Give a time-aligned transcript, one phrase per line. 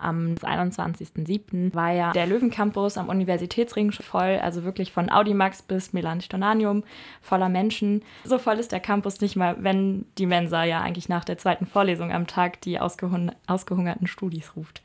[0.00, 1.74] Am 21.07.
[1.74, 6.84] war ja der Löwencampus am Universitätsring voll, also wirklich von Audimax bis Melan Stonanium
[7.20, 8.02] voller Menschen.
[8.24, 11.66] So voll ist der Campus nicht mal, wenn die Mensa ja eigentlich nach der zweiten
[11.66, 14.82] Vorlesung am Tag die ausgehung ausgehungerten Studis ruft.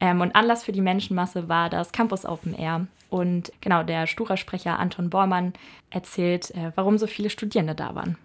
[0.00, 2.86] Ähm, und Anlass für die Menschenmasse war das Campus Open Air.
[3.10, 5.52] Und genau, der Stura-Sprecher Anton Bormann
[5.90, 8.16] erzählt, äh, warum so viele Studierende da waren.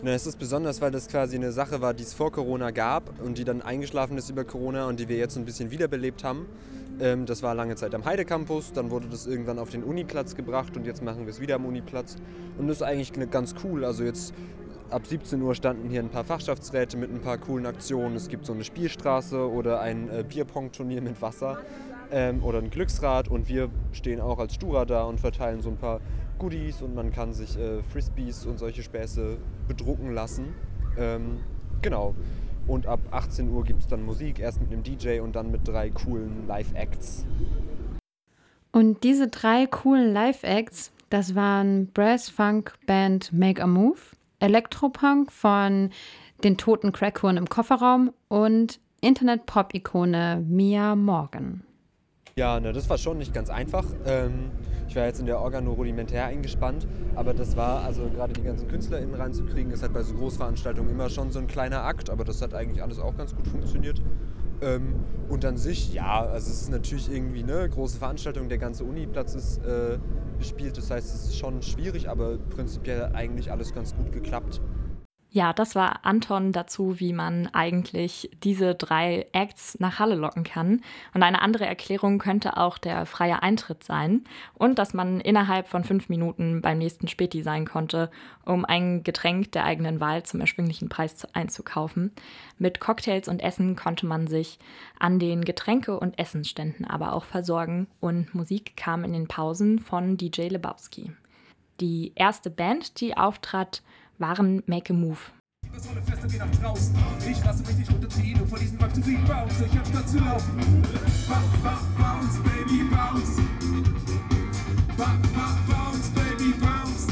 [0.00, 3.20] Na, es ist besonders, weil das quasi eine Sache war, die es vor Corona gab
[3.20, 6.46] und die dann eingeschlafen ist über Corona und die wir jetzt ein bisschen wiederbelebt haben.
[7.00, 10.36] Ähm, das war lange Zeit am Heide Campus, dann wurde das irgendwann auf den Uniplatz
[10.36, 12.14] gebracht und jetzt machen wir es wieder am Uniplatz.
[12.58, 13.84] Und das ist eigentlich ganz cool.
[13.84, 14.34] Also jetzt
[14.88, 18.14] ab 17 Uhr standen hier ein paar Fachschaftsräte mit ein paar coolen Aktionen.
[18.14, 21.58] Es gibt so eine Spielstraße oder ein äh, Bierpong-Turnier mit Wasser
[22.12, 25.76] ähm, oder ein Glücksrad und wir stehen auch als Stura da und verteilen so ein
[25.76, 26.00] paar
[26.38, 30.54] Goodies und man kann sich äh, Frisbees und solche Späße bedrucken lassen.
[30.96, 31.40] Ähm,
[31.82, 32.14] genau.
[32.66, 35.66] Und ab 18 Uhr gibt es dann Musik, erst mit einem DJ und dann mit
[35.66, 37.26] drei coolen Live-Acts.
[38.72, 43.98] Und diese drei coolen Live-Acts, das waren Brass-Funk-Band Make a Move,
[44.40, 45.90] Elektropunk von
[46.44, 51.62] den toten Crackhuren im Kofferraum und Internet-Pop-Ikone Mia Morgan.
[52.38, 53.84] Ja, ne, das war schon nicht ganz einfach.
[54.06, 54.52] Ähm,
[54.86, 56.86] ich war jetzt in der Orga nur rudimentär eingespannt,
[57.16, 61.10] aber das war, also gerade die ganzen KünstlerInnen reinzukriegen, ist halt bei so Großveranstaltungen immer
[61.10, 64.00] schon so ein kleiner Akt, aber das hat eigentlich alles auch ganz gut funktioniert.
[64.60, 64.94] Ähm,
[65.28, 69.34] und an sich, ja, also es ist natürlich irgendwie eine große Veranstaltung, der ganze Uniplatz
[69.34, 69.98] ist äh,
[70.38, 74.60] bespielt, das heißt, es ist schon schwierig, aber prinzipiell eigentlich alles ganz gut geklappt.
[75.30, 80.80] Ja, das war Anton dazu, wie man eigentlich diese drei Acts nach Halle locken kann.
[81.12, 85.84] Und eine andere Erklärung könnte auch der freie Eintritt sein und dass man innerhalb von
[85.84, 88.10] fünf Minuten beim nächsten Späti sein konnte,
[88.46, 92.12] um ein Getränk der eigenen Wahl zum erschwinglichen Preis einzukaufen.
[92.56, 94.58] Mit Cocktails und Essen konnte man sich
[94.98, 100.16] an den Getränke- und Essensständen aber auch versorgen und Musik kam in den Pausen von
[100.16, 101.12] DJ Lebowski.
[101.80, 103.82] Die erste Band, die auftrat,
[104.18, 105.18] waren Make a Move.
[107.28, 109.64] Ich lasse mich nicht unterziehen und von diesem Markt zu viel Bounce.
[109.64, 110.82] Ich anstatt zu laufen.
[111.98, 113.40] Bounce, baby, bounce.
[114.96, 117.06] Bounce, baby, bounce.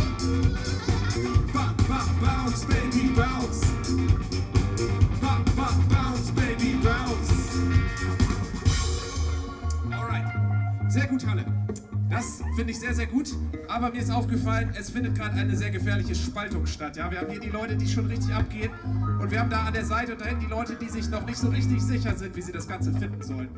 [2.21, 3.61] Bounce, baby, bounce.
[5.89, 7.33] Bounce, baby, bounce.
[9.93, 10.27] Alright.
[10.89, 11.56] Sehr gut, Halle.
[12.17, 13.29] Das finde ich sehr, sehr gut.
[13.69, 16.97] Aber mir ist aufgefallen, es findet gerade eine sehr gefährliche Spaltung statt.
[16.97, 18.71] Ja, wir haben hier die Leute, die schon richtig abgehen.
[19.21, 21.37] Und wir haben da an der Seite und dahin die Leute, die sich noch nicht
[21.37, 23.51] so richtig sicher sind, wie sie das Ganze finden sollen.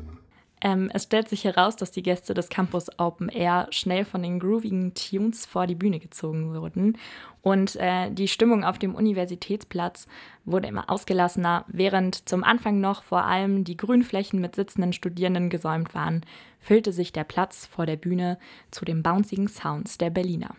[0.61, 4.39] Ähm, es stellt sich heraus, dass die Gäste des Campus Open Air schnell von den
[4.39, 6.97] groovigen Tunes vor die Bühne gezogen wurden.
[7.41, 10.07] Und äh, die Stimmung auf dem Universitätsplatz
[10.43, 15.95] wurde immer ausgelassener, während zum Anfang noch vor allem die Grünflächen mit sitzenden Studierenden gesäumt
[15.95, 16.25] waren,
[16.59, 18.37] füllte sich der Platz vor der Bühne
[18.71, 20.55] zu den bouncigen Sounds der Berliner.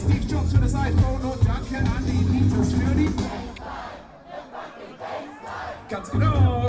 [0.00, 1.29] Steve Jobs für das iPhone
[5.88, 6.66] Ganz genau.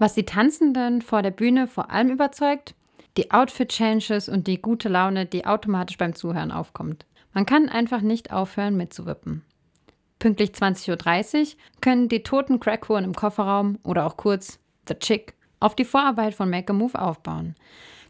[0.00, 2.74] Was die Tanzenden vor der Bühne vor allem überzeugt,
[3.16, 7.06] die Outfit-Changes und die gute Laune, die automatisch beim Zuhören aufkommt.
[7.32, 9.44] Man kann einfach nicht aufhören mitzuwippen.
[10.18, 11.46] Pünktlich 20.30 Uhr
[11.80, 16.50] können die toten Crackhuren im Kofferraum oder auch kurz The Chick auf die Vorarbeit von
[16.50, 17.54] Make a Move aufbauen.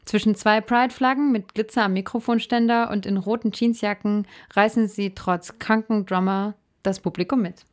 [0.04, 6.06] Zwischen zwei Pride-Flaggen mit Glitzer am Mikrofonständer und in roten Jeansjacken reißen sie trotz kranken
[6.06, 7.64] Drummer das Publikum mit.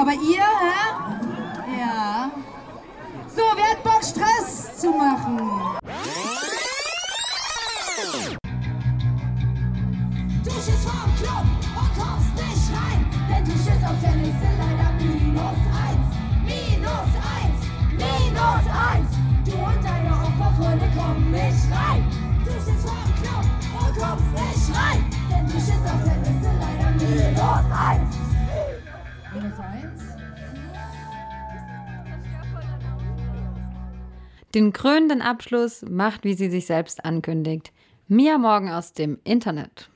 [0.00, 1.78] Aber ihr, hä?
[1.78, 2.30] Ja.
[3.28, 5.38] So, wer hat Bock, Stress zu machen?
[10.42, 11.44] Du schießt vom Club
[11.76, 14.14] und kommst nicht rein, denn du schießt auf der
[34.54, 37.72] Den krönenden Abschluss macht, wie sie sich selbst ankündigt.
[38.08, 39.90] Mia Morgen aus dem Internet.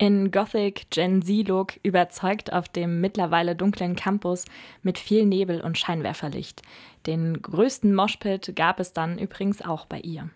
[0.00, 4.46] In Gothic Gen Z-Look überzeugt auf dem mittlerweile dunklen Campus
[4.82, 6.62] mit viel Nebel und Scheinwerferlicht.
[7.06, 10.30] Den größten Moshpit gab es dann übrigens auch bei ihr.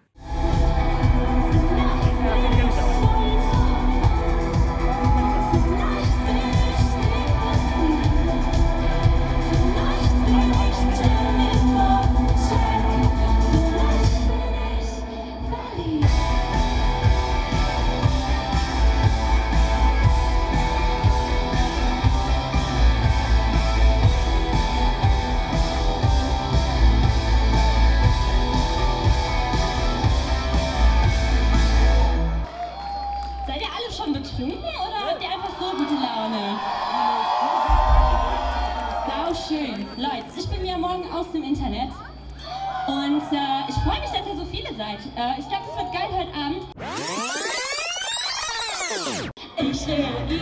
[45.94, 46.62] Ich glaube, es wird geil heute Abend.
[49.58, 50.33] Ich reagiere.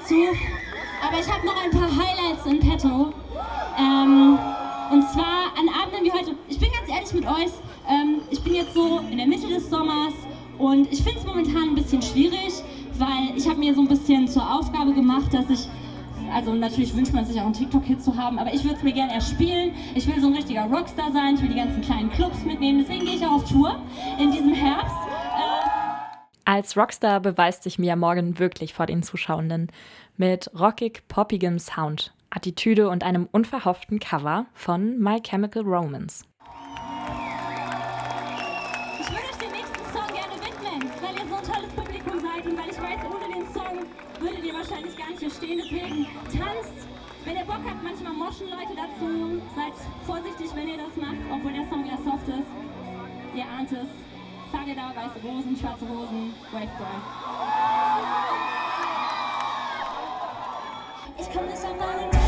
[0.00, 0.36] Leider dem Ende zu,
[1.06, 3.12] aber ich habe noch ein paar Highlights in petto.
[3.78, 4.38] Ähm,
[4.90, 6.34] und zwar an Abenden wie heute.
[6.48, 7.52] Ich bin ganz ehrlich mit euch,
[7.88, 10.14] ähm, ich bin jetzt so in der Mitte des Sommers
[10.58, 12.62] und ich finde es momentan ein bisschen schwierig,
[12.98, 15.68] weil ich habe mir so ein bisschen zur Aufgabe gemacht, dass ich
[16.32, 18.92] also natürlich wünscht man sich auch einen TikTok-Hit zu haben, aber ich würde es mir
[18.92, 19.72] gerne erst spielen.
[19.96, 23.04] Ich will so ein richtiger Rockstar sein, ich will die ganzen kleinen Clubs mitnehmen, deswegen
[23.04, 23.74] gehe ich auch auf Tour
[24.16, 24.94] in diesem Herbst.
[26.52, 29.70] Als Rockstar beweist sich Mia Morgan wirklich vor den Zuschauenden
[30.16, 36.24] mit rockig poppigem Sound, Attitüde und einem unverhofften Cover von My Chemical Romance.
[38.98, 42.58] Ich würde euch den nächsten Song gerne widmen, weil ihr so tolles Publikum seid und
[42.58, 43.86] weil ich weiß, ohne den Song
[44.18, 45.62] würdet ihr wahrscheinlich gar nicht hier stehen.
[45.62, 46.88] Deswegen tanzt,
[47.26, 49.40] wenn ihr Bock habt, manchmal moschen Leute dazu.
[49.54, 52.50] Seid vorsichtig, wenn ihr das macht, obwohl der Song ja soft ist.
[53.36, 54.09] Ihr ahnt es.
[54.50, 57.04] Fahrräder, weiße Rosen, schwarze Rosen, Wavefront.
[61.18, 62.19] Ich komme nicht auf deinen